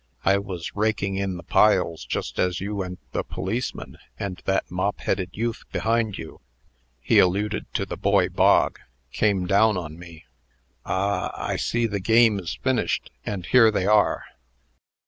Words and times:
I 0.25 0.39
was 0.39 0.75
raking 0.75 1.17
in 1.17 1.37
the 1.37 1.43
piles 1.43 2.05
just 2.05 2.39
as 2.39 2.59
you 2.59 2.81
and 2.81 2.97
the 3.11 3.23
policeman, 3.23 3.99
and 4.17 4.41
that 4.45 4.71
mop 4.71 5.01
headed 5.01 5.29
youth 5.33 5.63
behind 5.71 6.17
you" 6.17 6.41
(he 7.01 7.19
alluded 7.19 7.71
to 7.75 7.85
the 7.85 7.97
boy 7.97 8.27
Bog) 8.27 8.79
"came 9.11 9.45
down 9.45 9.77
on 9.77 9.99
me. 9.99 10.25
Ah! 10.87 11.31
I 11.37 11.55
see 11.55 11.85
the 11.85 11.99
game 11.99 12.39
is 12.39 12.57
finished, 12.63 13.11
and 13.27 13.45
here 13.45 13.69
they 13.69 13.85
are." 13.85 14.23